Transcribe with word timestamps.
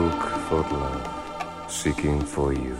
Look 0.00 0.24
for 0.48 0.62
love, 0.62 1.04
seeking 1.68 2.22
for 2.22 2.54
you. 2.54 2.74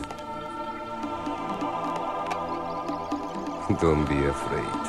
Don't 3.78 4.06
be 4.08 4.24
afraid. 4.24 4.80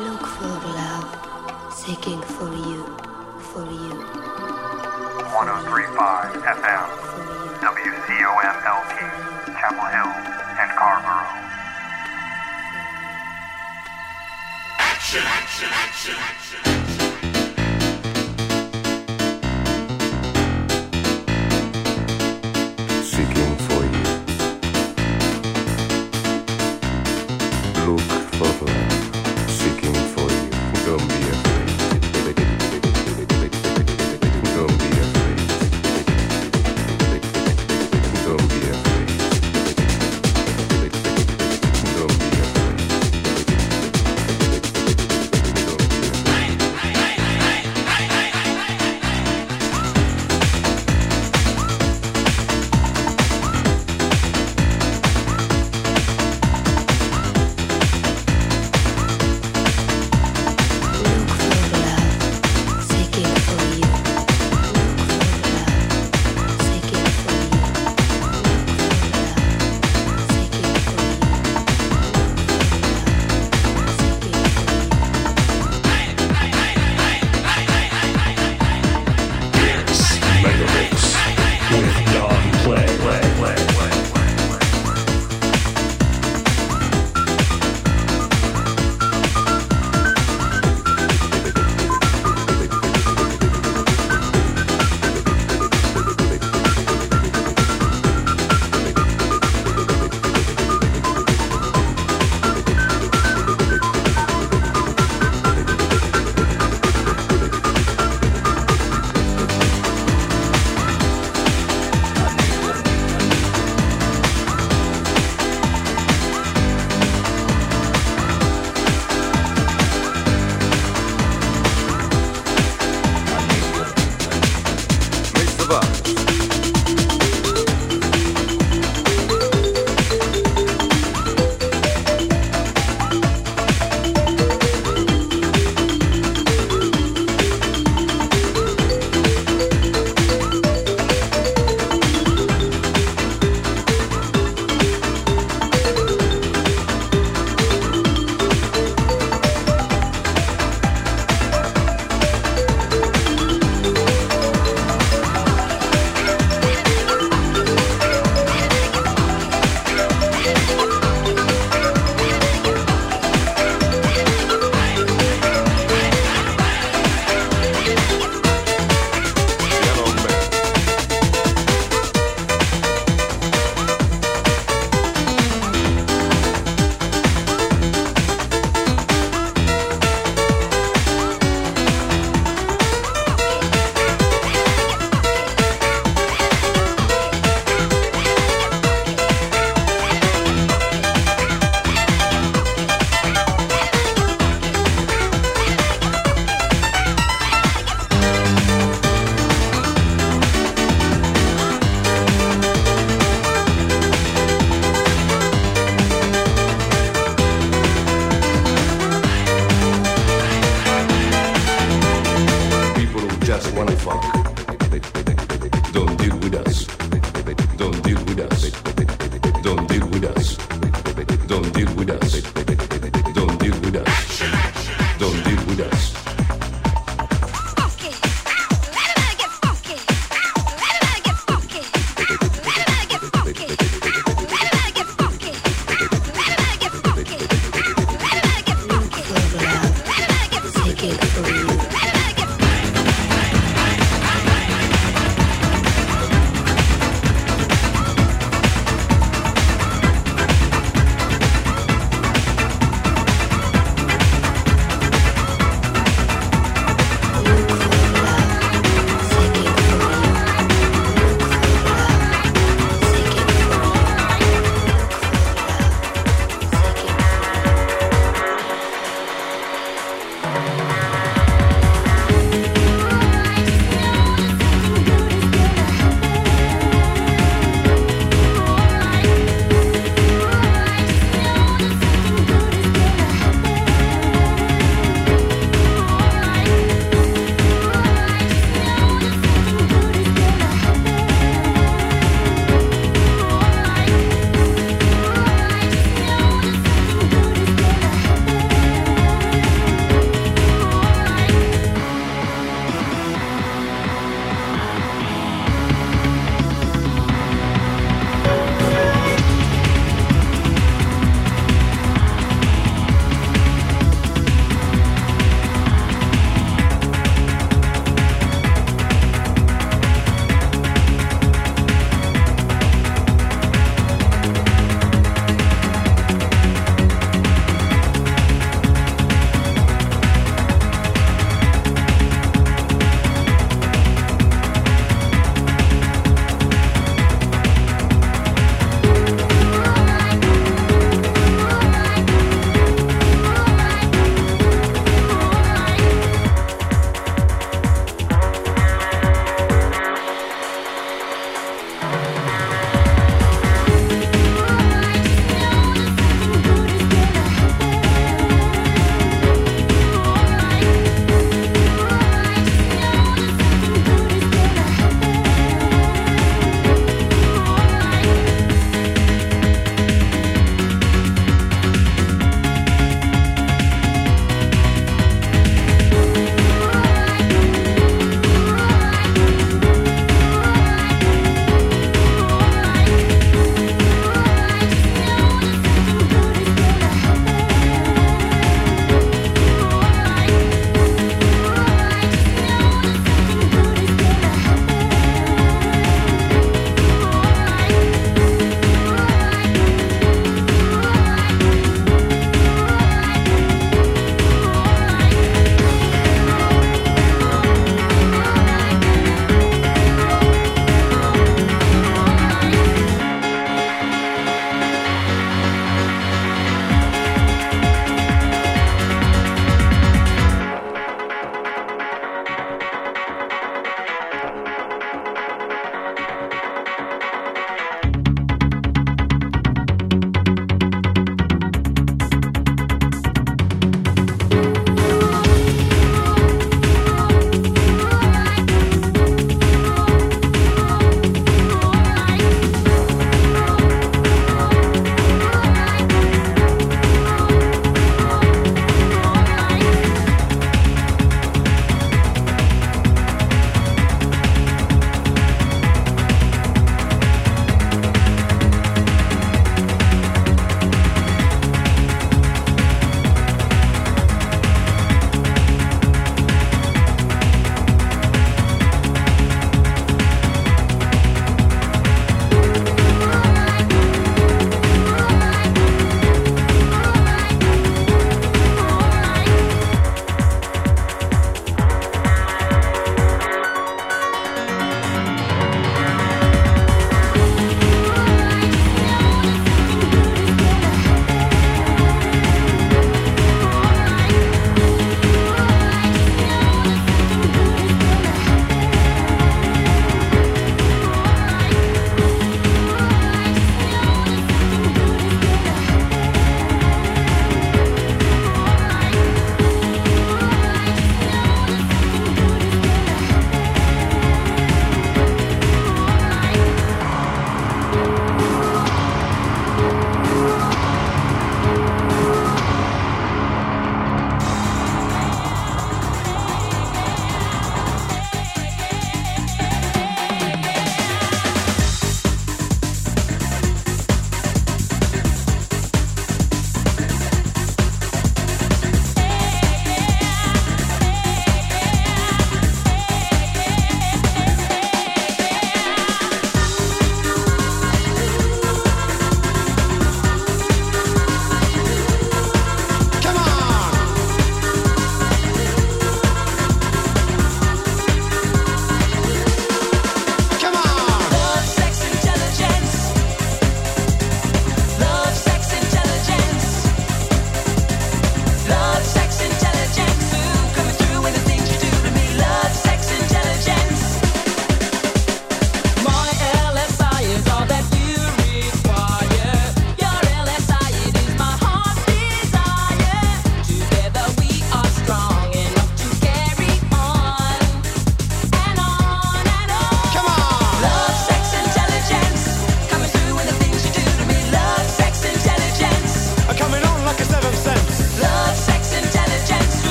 Look 0.00 0.24
for 0.36 0.56
love, 0.80 1.10
seeking 1.74 2.22
for 2.22 2.48
you, 2.48 2.80
for 3.52 3.66
you, 3.68 4.00
1035 5.36 6.32
FM, 6.56 6.88
for 7.04 7.20
you. 7.20 7.52
WCOM 7.68 8.56
LP, 8.64 8.96
Chapel 9.60 9.88
Hill 9.92 10.12
and 10.56 10.70
Carrboro. 10.72 11.36
Seeking 16.46 16.75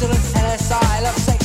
I 0.00 0.06
NSI. 0.06 1.02
Let's 1.02 1.37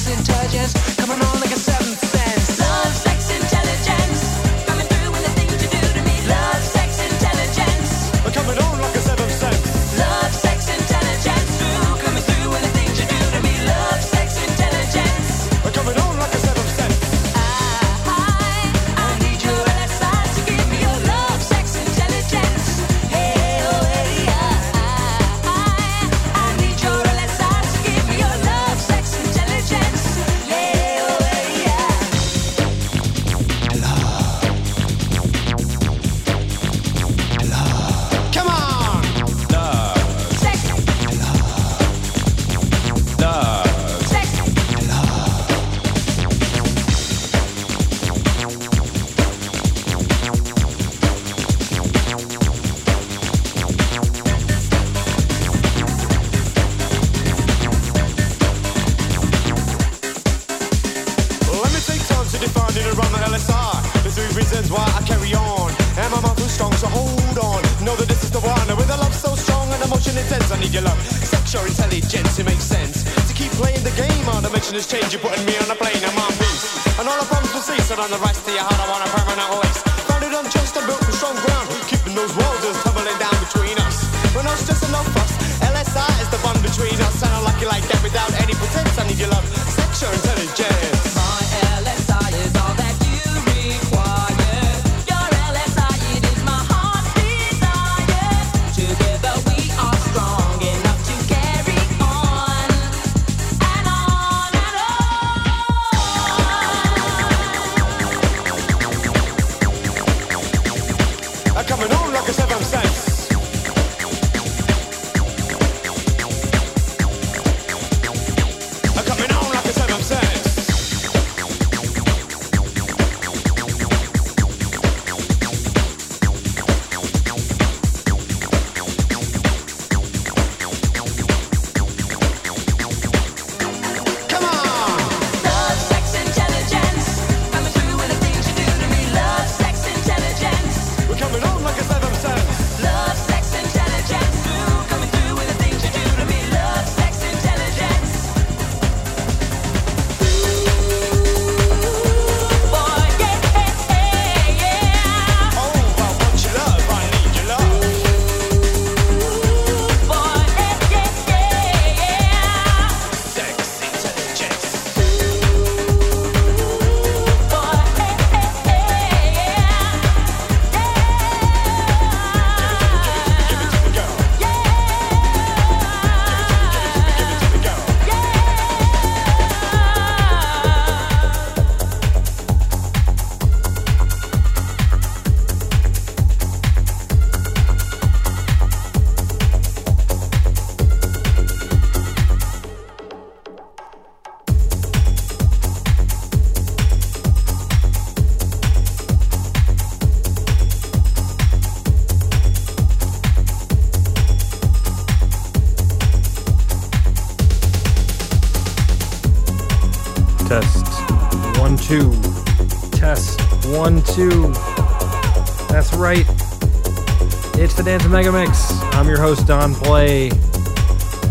Dance 217.94 218.08
Mega 218.08 218.32
Mix. 218.32 218.72
I'm 218.96 219.08
your 219.08 219.22
host 219.22 219.46
Don 219.46 219.76
Play. 219.76 220.30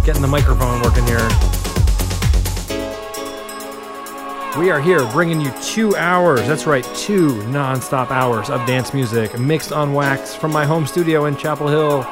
Getting 0.04 0.22
the 0.22 0.28
microphone 0.28 0.80
working 0.80 1.04
here. 1.04 1.18
We 4.56 4.70
are 4.70 4.80
here 4.80 5.04
bringing 5.10 5.40
you 5.40 5.52
two 5.60 5.96
hours. 5.96 6.46
That's 6.46 6.64
right, 6.64 6.84
two 6.94 7.44
non-stop 7.48 8.12
hours 8.12 8.48
of 8.48 8.64
dance 8.64 8.94
music 8.94 9.36
mixed 9.40 9.72
on 9.72 9.92
wax 9.92 10.36
from 10.36 10.52
my 10.52 10.64
home 10.64 10.86
studio 10.86 11.24
in 11.24 11.36
Chapel 11.36 11.66
Hill. 11.66 12.06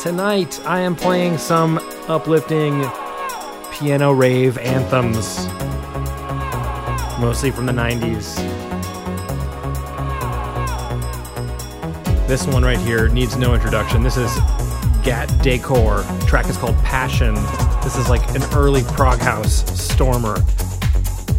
Tonight, 0.00 0.60
I 0.66 0.80
am 0.80 0.96
playing 0.96 1.38
some 1.38 1.78
uplifting 2.08 2.84
piano 3.70 4.10
rave 4.10 4.58
anthems 4.58 5.46
mostly 7.20 7.52
from 7.52 7.66
the 7.66 7.72
90s. 7.72 8.65
This 12.26 12.44
one 12.44 12.64
right 12.64 12.78
here 12.78 13.08
needs 13.08 13.36
no 13.36 13.54
introduction. 13.54 14.02
This 14.02 14.16
is 14.16 14.34
Gat 15.04 15.32
Decor. 15.44 16.02
Track 16.26 16.48
is 16.48 16.56
called 16.56 16.74
Passion. 16.78 17.34
This 17.84 17.96
is 17.96 18.08
like 18.08 18.28
an 18.34 18.42
early 18.52 18.82
prog 18.82 19.20
house 19.20 19.64
stormer 19.80 20.42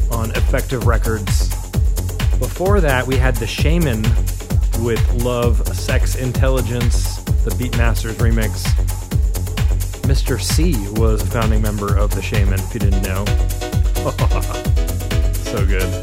on 0.09 0.31
Effective 0.31 0.87
Records. 0.87 1.49
Before 2.39 2.79
that, 2.79 3.05
we 3.05 3.17
had 3.17 3.35
The 3.35 3.45
Shamen 3.45 4.01
with 4.81 5.21
Love, 5.21 5.67
Sex, 5.75 6.15
Intelligence, 6.15 7.21
the 7.43 7.51
Beatmasters 7.51 8.13
remix. 8.13 8.63
Mr. 10.03 10.39
C 10.39 10.73
was 10.97 11.21
a 11.21 11.25
founding 11.25 11.61
member 11.61 11.97
of 11.97 12.11
The 12.11 12.21
Shamen, 12.21 12.59
if 12.59 12.73
you 12.73 12.79
didn't 12.79 13.01
know. 13.01 13.25
so 15.33 15.65
good. 15.65 15.93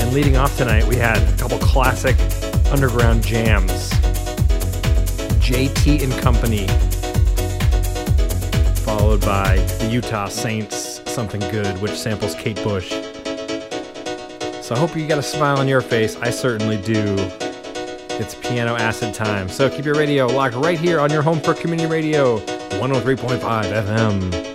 And 0.00 0.12
leading 0.12 0.36
off 0.36 0.58
tonight, 0.58 0.84
we 0.88 0.96
had 0.96 1.18
a 1.18 1.36
couple 1.36 1.60
classic 1.60 2.16
underground 2.72 3.22
jams. 3.22 3.90
JT 5.44 6.02
and 6.02 6.12
Company, 6.22 6.66
followed 8.76 9.20
by 9.20 9.56
the 9.78 9.88
Utah 9.90 10.28
Saints 10.28 11.02
Something 11.10 11.40
Good, 11.50 11.80
which 11.82 11.92
samples 11.92 12.34
Kate 12.34 12.56
Bush. 12.64 12.88
So 14.62 14.74
I 14.74 14.78
hope 14.78 14.96
you 14.96 15.06
got 15.06 15.18
a 15.18 15.22
smile 15.22 15.58
on 15.58 15.68
your 15.68 15.82
face. 15.82 16.16
I 16.16 16.30
certainly 16.30 16.80
do. 16.80 17.16
It's 18.18 18.34
piano 18.36 18.74
acid 18.74 19.12
time. 19.12 19.50
So 19.50 19.68
keep 19.68 19.84
your 19.84 19.94
radio 19.96 20.26
locked 20.26 20.54
right 20.54 20.78
here 20.78 20.98
on 20.98 21.10
your 21.10 21.22
home 21.22 21.40
for 21.40 21.52
community 21.52 21.90
radio, 21.90 22.38
103.5 22.38 23.38
FM. 23.40 24.51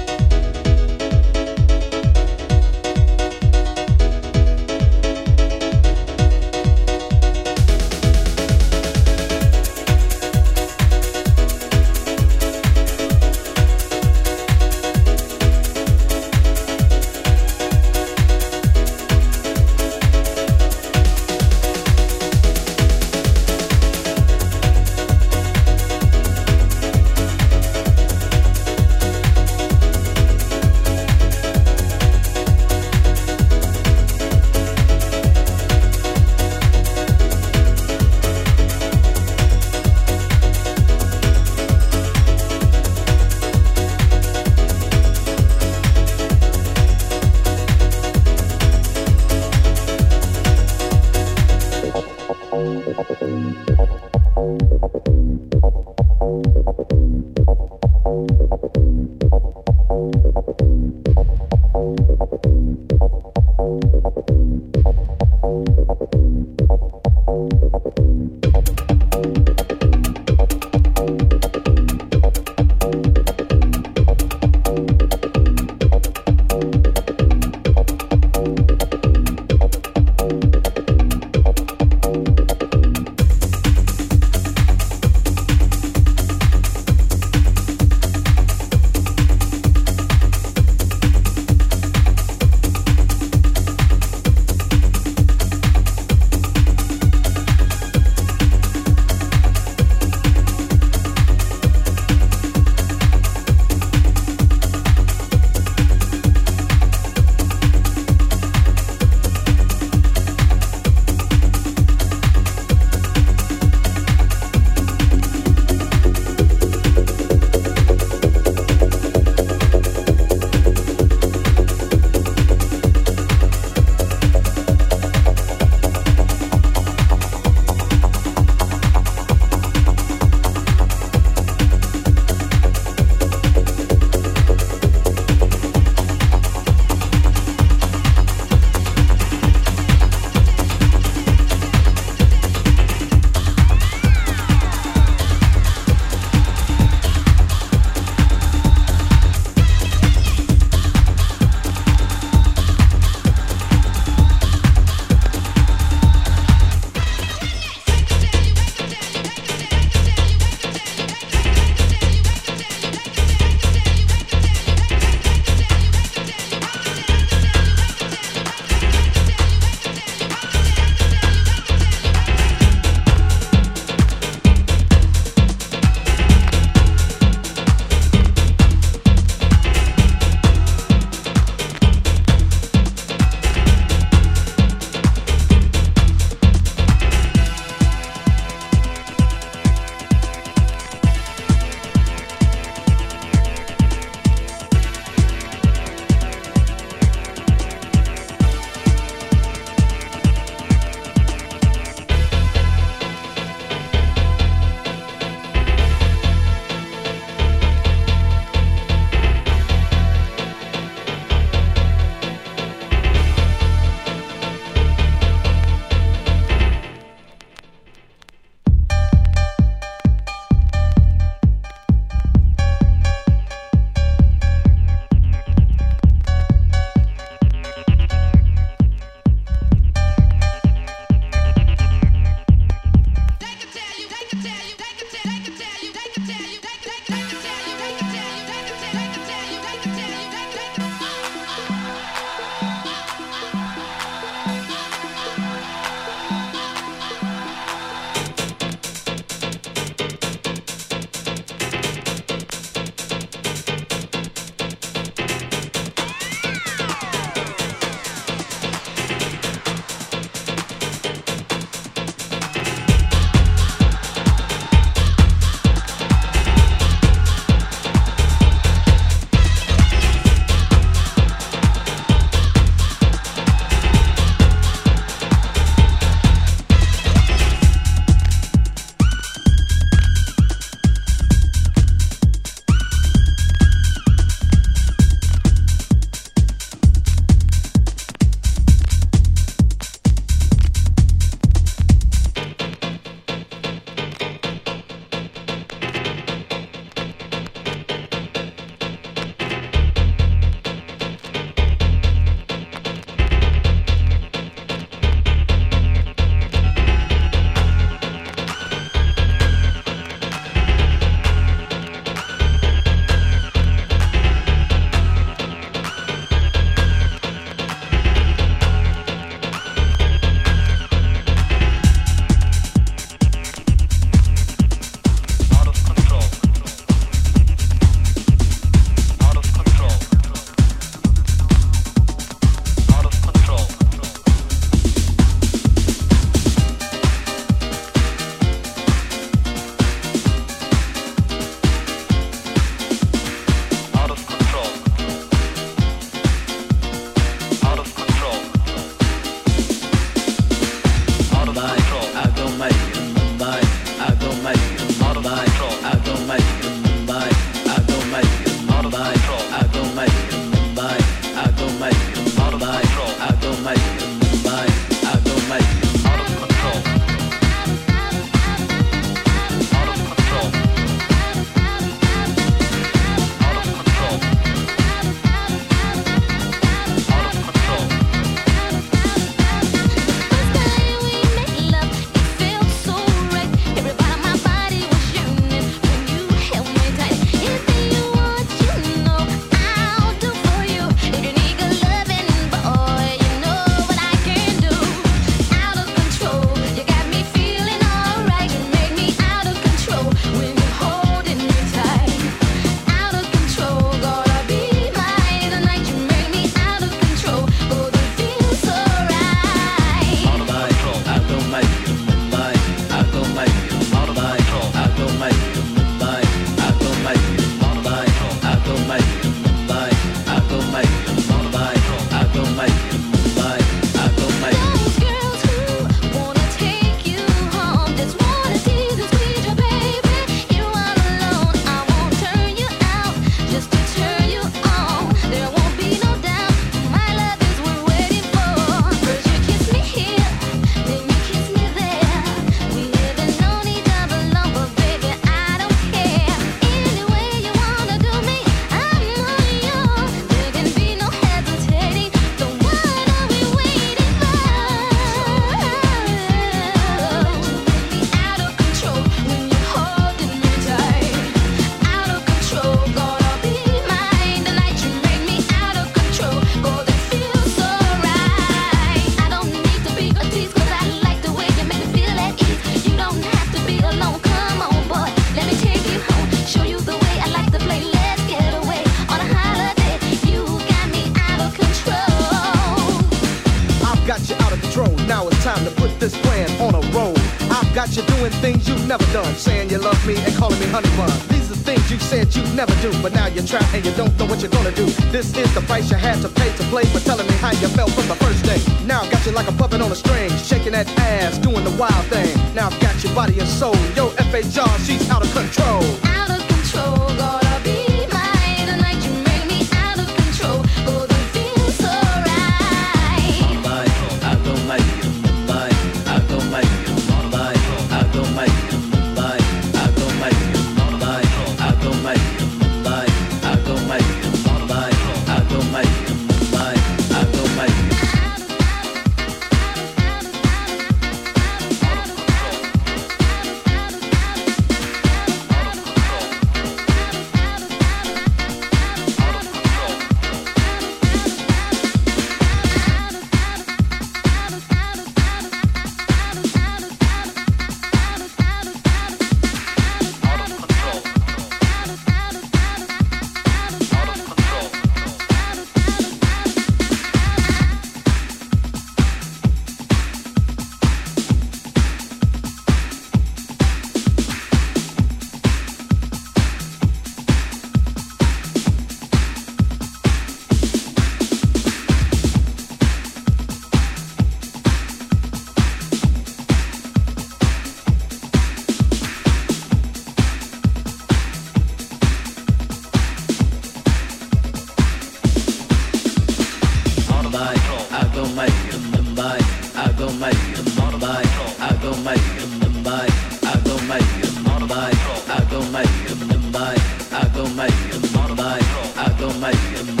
I 595.33 595.39
don't 595.45 595.71
make 595.71 595.87
a 596.09 596.15
mind, 596.51 596.81
I 597.13 597.23
don't 597.33 597.55
make 597.55 597.71
a 597.71 598.35
mind, 598.35 598.65
I 598.97 599.15
don't 599.17 599.39
make 599.39 599.55
a 599.79 599.83
mind. 599.85 600.00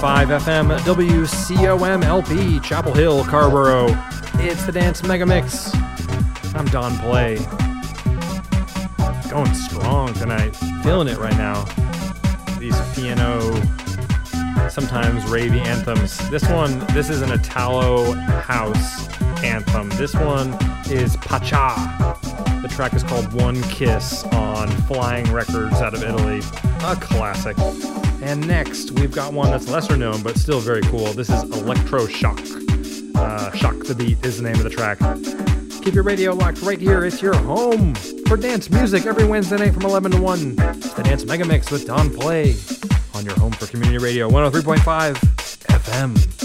FM, 0.00 0.78
WCOM 0.78 2.02
LP, 2.04 2.58
Chapel 2.60 2.94
Hill, 2.94 3.22
Carrboro. 3.24 3.86
It's 4.34 4.64
the 4.64 4.72
Dance 4.72 5.02
Mega 5.02 5.26
Mix. 5.26 5.74
I'm 6.54 6.64
Don 6.66 6.96
Play. 6.98 7.36
Going 9.30 9.52
strong 9.52 10.14
tonight. 10.14 10.56
Feeling 10.82 11.06
it 11.06 11.18
right 11.18 11.36
now. 11.36 11.64
These 12.58 12.80
piano, 12.94 13.40
sometimes 14.70 15.24
ravey 15.24 15.60
anthems. 15.66 16.16
This 16.30 16.48
one, 16.48 16.78
this 16.94 17.10
is 17.10 17.20
an 17.20 17.32
Italo 17.32 18.14
house 18.14 19.06
anthem. 19.44 19.90
This 19.90 20.14
one 20.14 20.56
is 20.90 21.18
Pacha. 21.18 22.16
The 22.62 22.68
track 22.68 22.94
is 22.94 23.02
called 23.02 23.30
One 23.34 23.60
Kiss 23.64 24.24
on 24.24 24.68
Flying 24.86 25.30
Records 25.30 25.74
out 25.74 25.92
of 25.92 26.02
Italy. 26.02 26.40
A 26.84 26.96
classic. 26.96 27.58
And 28.30 28.46
next, 28.46 28.92
we've 28.92 29.10
got 29.10 29.32
one 29.32 29.50
that's 29.50 29.68
lesser 29.68 29.96
known 29.96 30.22
but 30.22 30.36
still 30.36 30.60
very 30.60 30.82
cool. 30.82 31.06
This 31.14 31.28
is 31.28 31.42
Electroshock. 31.46 33.16
Uh, 33.16 33.50
Shock 33.56 33.84
the 33.86 33.94
Beat 33.96 34.24
is 34.24 34.36
the 34.36 34.44
name 34.44 34.54
of 34.54 34.62
the 34.62 34.70
track. 34.70 35.00
Keep 35.82 35.94
your 35.94 36.04
radio 36.04 36.32
locked 36.32 36.62
right 36.62 36.78
here. 36.78 37.04
It's 37.04 37.20
your 37.20 37.34
home 37.34 37.96
for 38.28 38.36
dance 38.36 38.70
music 38.70 39.04
every 39.04 39.24
Wednesday 39.26 39.56
night 39.56 39.74
from 39.74 39.82
11 39.82 40.12
to 40.12 40.22
1. 40.22 40.54
It's 40.60 40.94
the 40.94 41.02
Dance 41.02 41.24
Mega 41.24 41.44
Mix 41.44 41.72
with 41.72 41.88
Don 41.88 42.08
Play 42.08 42.54
on 43.14 43.24
your 43.24 43.34
home 43.34 43.50
for 43.50 43.66
community 43.66 43.98
radio 43.98 44.30
103.5 44.30 45.14
FM. 45.64 46.39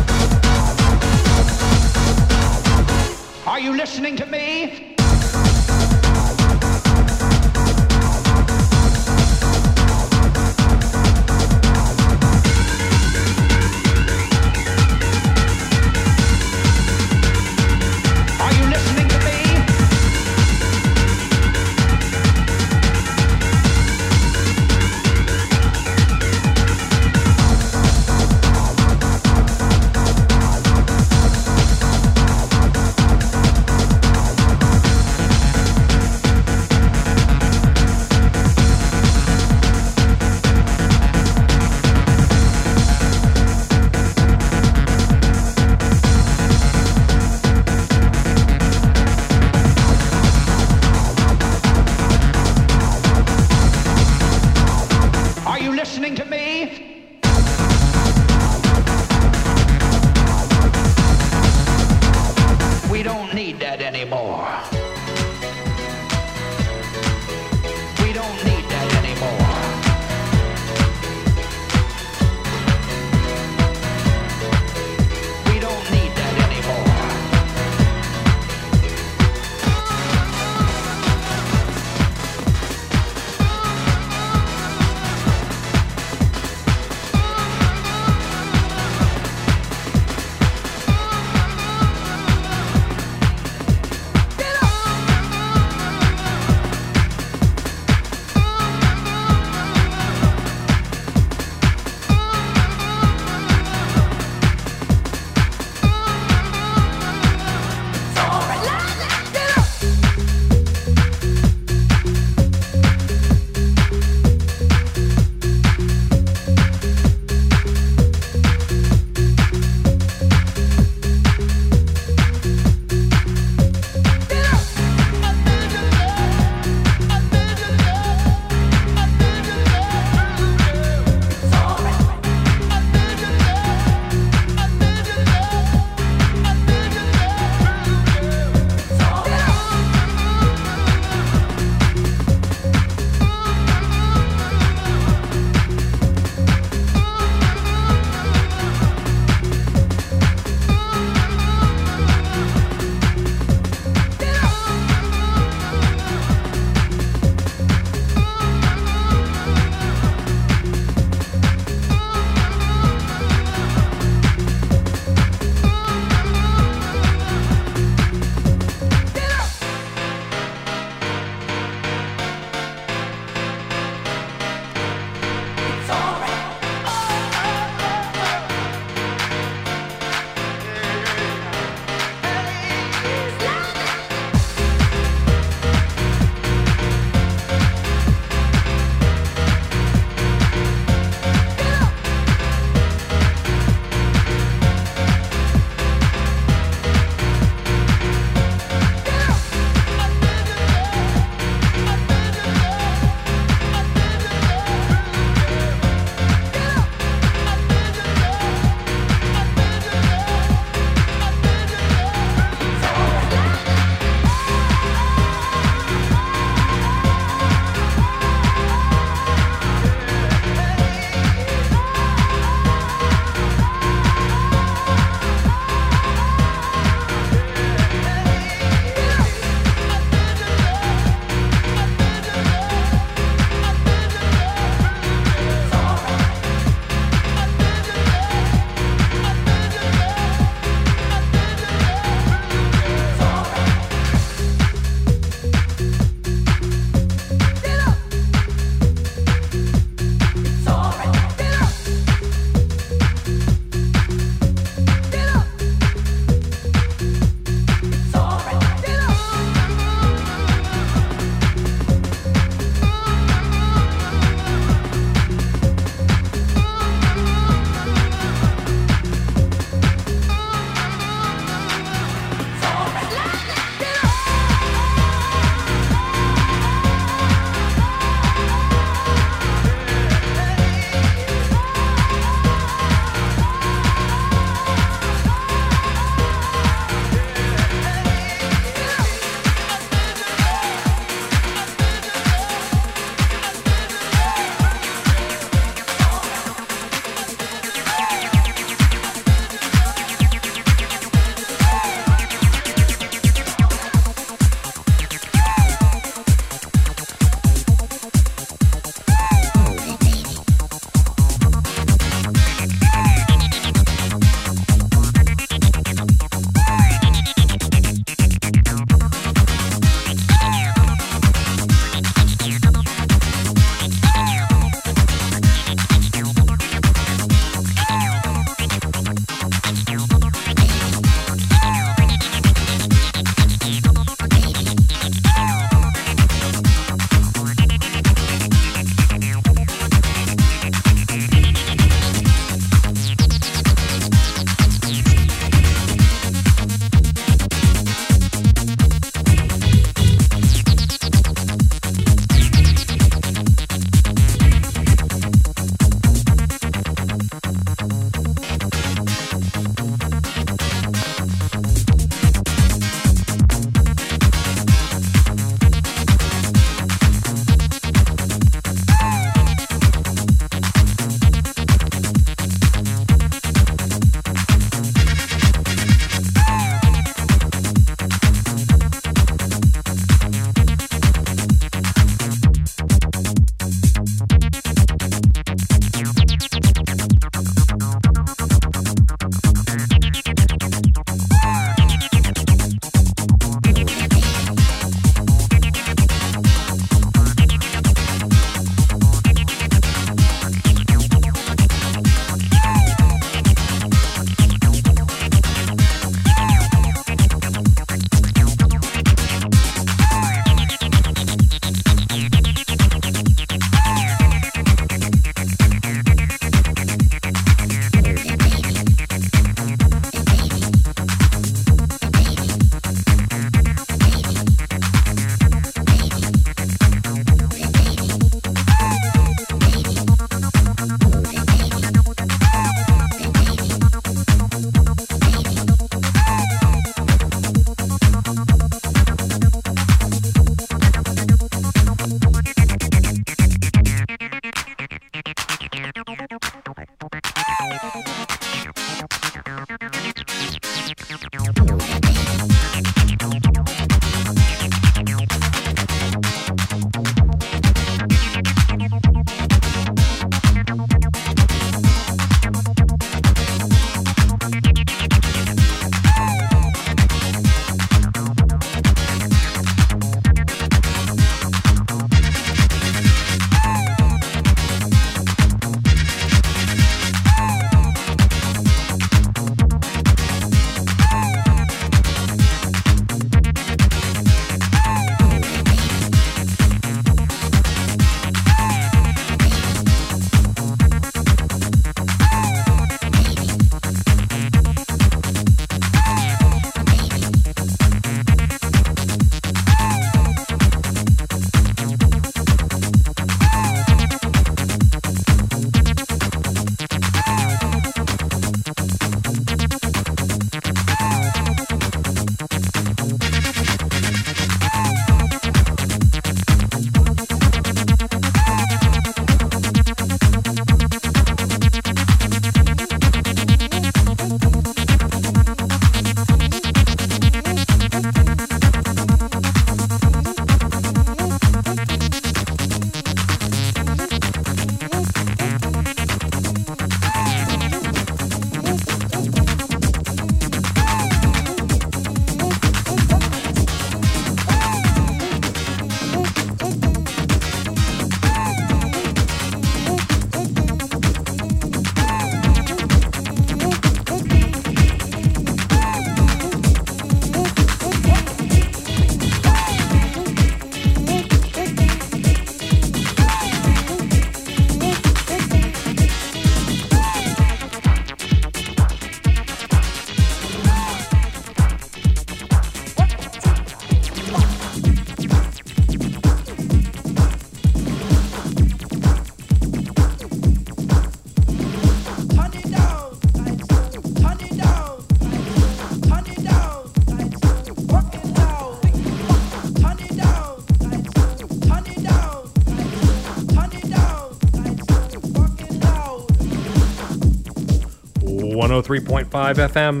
103.5 598.70 599.24
FM, 599.68 600.00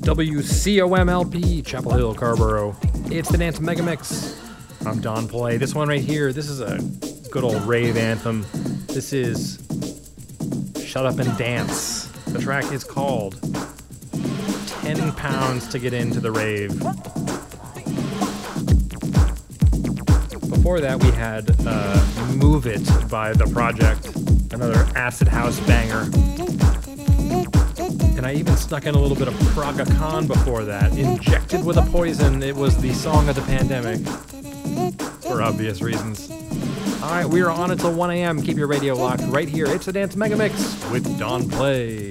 WCOMLP, 0.00 1.64
Chapel 1.64 1.92
Hill, 1.92 2.12
Carrboro. 2.12 2.76
It's 3.04 3.28
the 3.28 3.38
Dance 3.38 3.60
Mega 3.60 3.84
Mix. 3.84 4.36
I'm 4.84 5.00
Don 5.00 5.28
Play. 5.28 5.58
This 5.58 5.76
one 5.76 5.86
right 5.86 6.00
here, 6.00 6.32
this 6.32 6.50
is 6.50 6.60
a 6.60 6.80
good 7.30 7.44
old 7.44 7.62
rave 7.62 7.96
anthem. 7.96 8.44
This 8.88 9.12
is 9.12 9.64
Shut 10.84 11.06
Up 11.06 11.20
and 11.20 11.38
Dance. 11.38 12.06
The 12.26 12.40
track 12.40 12.72
is 12.72 12.82
called 12.82 13.40
10 14.82 15.12
Pounds 15.12 15.68
to 15.68 15.78
Get 15.78 15.92
Into 15.92 16.18
the 16.18 16.32
Rave. 16.32 16.76
Before 20.50 20.80
that, 20.80 21.00
we 21.00 21.12
had 21.12 21.48
uh, 21.64 22.34
Move 22.34 22.66
It 22.66 22.84
by 23.08 23.32
The 23.34 23.46
Project, 23.52 24.06
another 24.52 24.84
acid 24.96 25.28
house 25.28 25.60
banger. 25.60 26.10
And 28.18 28.26
I 28.26 28.34
even 28.34 28.56
snuck 28.56 28.84
in 28.84 28.96
a 28.96 28.98
little 28.98 29.16
bit 29.16 29.28
of 29.28 29.34
Praga 29.54 29.84
Khan 29.94 30.26
before 30.26 30.64
that. 30.64 30.90
Injected 30.98 31.64
with 31.64 31.76
a 31.76 31.82
Poison, 31.82 32.42
it 32.42 32.56
was 32.56 32.76
the 32.76 32.92
song 32.92 33.28
of 33.28 33.36
the 33.36 33.42
pandemic, 33.42 34.04
for 35.22 35.40
obvious 35.40 35.80
reasons. 35.80 36.28
All 37.00 37.10
right, 37.10 37.24
we 37.24 37.40
are 37.42 37.50
on 37.50 37.70
until 37.70 37.92
1 37.92 38.10
a.m. 38.10 38.42
Keep 38.42 38.56
your 38.56 38.66
radio 38.66 38.96
locked 38.96 39.22
right 39.28 39.48
here. 39.48 39.66
It's 39.66 39.86
a 39.86 39.92
Dance 39.92 40.16
Mega 40.16 40.36
Mix 40.36 40.54
with 40.90 41.16
Don 41.16 41.48
Play. 41.48 42.07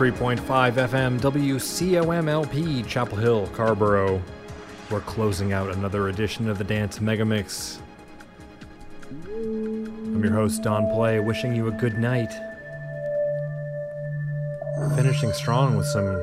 103.5 0.00 0.38
FM 0.88 1.20
WCOMLP 1.20 2.86
Chapel 2.86 3.18
Hill, 3.18 3.46
Carrboro. 3.48 4.22
We're 4.90 5.02
closing 5.02 5.52
out 5.52 5.68
another 5.76 6.08
edition 6.08 6.48
of 6.48 6.56
the 6.56 6.64
Dance 6.64 7.00
Megamix. 7.00 7.80
I'm 9.10 10.24
your 10.24 10.32
host, 10.32 10.62
Don 10.62 10.90
Play, 10.94 11.20
wishing 11.20 11.54
you 11.54 11.68
a 11.68 11.70
good 11.70 11.98
night. 11.98 12.32
Finishing 14.96 15.34
strong 15.34 15.76
with 15.76 15.84
some 15.84 16.18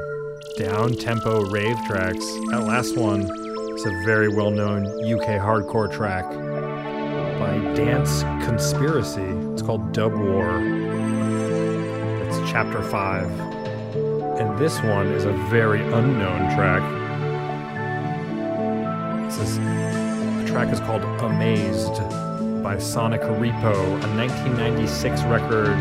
down 0.57 0.95
tempo 0.95 1.45
rave 1.51 1.77
tracks. 1.85 2.25
That 2.49 2.63
last 2.65 2.97
one 2.97 3.21
is 3.21 3.85
a 3.85 4.01
very 4.03 4.27
well 4.27 4.49
known 4.49 4.87
UK 4.87 5.39
hardcore 5.39 5.93
track 5.93 6.25
by 7.39 7.59
Dance 7.75 8.23
Conspiracy. 8.43 9.21
It's 9.53 9.61
called 9.61 9.91
Dub 9.93 10.15
War. 10.15 10.76
Chapter 12.57 12.81
5. 12.81 13.39
And 14.39 14.57
this 14.57 14.81
one 14.81 15.05
is 15.09 15.25
a 15.25 15.31
very 15.51 15.79
unknown 15.93 16.55
track. 16.55 16.81
This 19.29 19.37
is, 19.41 19.59
the 19.59 20.45
track 20.47 20.73
is 20.73 20.79
called 20.79 21.03
Amazed 21.21 22.01
by 22.63 22.79
Sonic 22.79 23.21
Repo, 23.21 23.75
a 23.75 24.17
1996 24.17 25.21
record 25.25 25.77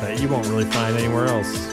that 0.00 0.20
you 0.20 0.28
won't 0.28 0.46
really 0.46 0.66
find 0.66 0.96
anywhere 0.96 1.26
else. 1.26 1.72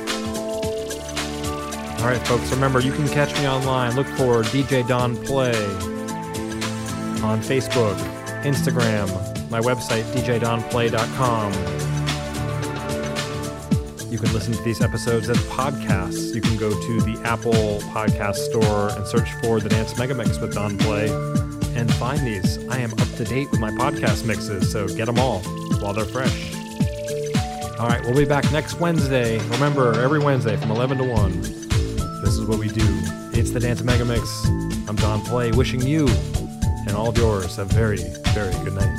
All 2.01 2.07
right, 2.07 2.21
folks, 2.25 2.49
remember 2.51 2.79
you 2.79 2.91
can 2.91 3.07
catch 3.09 3.39
me 3.39 3.47
online. 3.47 3.95
Look 3.95 4.07
for 4.07 4.41
DJ 4.41 4.87
Don 4.87 5.15
Play 5.25 5.53
on 7.21 7.39
Facebook, 7.39 7.99
Instagram, 8.41 9.07
my 9.51 9.59
website, 9.59 10.05
djdonplay.com. 10.15 11.78
You 14.09 14.17
can 14.17 14.33
listen 14.33 14.53
to 14.53 14.63
these 14.63 14.81
episodes 14.81 15.29
as 15.29 15.37
podcasts. 15.45 16.33
You 16.33 16.41
can 16.41 16.57
go 16.57 16.71
to 16.71 17.01
the 17.01 17.21
Apple 17.23 17.79
Podcast 17.93 18.35
Store 18.35 18.89
and 18.89 19.05
search 19.05 19.31
for 19.41 19.59
the 19.59 19.69
Dance 19.69 19.93
Megamix 19.93 20.41
with 20.41 20.55
Don 20.55 20.77
Play 20.79 21.09
and 21.75 21.93
find 21.93 22.19
these. 22.25 22.57
I 22.69 22.79
am 22.79 22.91
up 22.93 23.07
to 23.17 23.23
date 23.23 23.51
with 23.51 23.59
my 23.59 23.69
podcast 23.71 24.25
mixes, 24.25 24.71
so 24.71 24.87
get 24.87 25.05
them 25.05 25.19
all 25.19 25.41
while 25.79 25.93
they're 25.93 26.05
fresh. 26.05 26.55
All 27.79 27.87
right, 27.87 28.01
we'll 28.03 28.17
be 28.17 28.25
back 28.25 28.51
next 28.51 28.79
Wednesday. 28.79 29.37
Remember, 29.49 29.93
every 30.01 30.19
Wednesday 30.19 30.57
from 30.57 30.71
11 30.71 30.97
to 30.97 31.03
1. 31.03 31.41
This 31.41 32.33
is 32.33 32.45
what 32.45 32.57
we 32.57 32.67
do. 32.67 32.85
It's 33.31 33.51
the 33.51 33.59
Dance 33.59 33.83
Megamix. 33.83 34.25
I'm 34.89 34.95
Don 34.95 35.21
Play, 35.21 35.51
wishing 35.51 35.81
you 35.81 36.07
and 36.87 36.97
all 36.97 37.09
of 37.09 37.17
yours 37.17 37.59
a 37.59 37.65
very, 37.65 38.03
very 38.33 38.53
good 38.63 38.73
night. 38.73 38.98